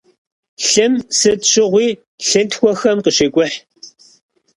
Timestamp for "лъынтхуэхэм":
2.27-2.97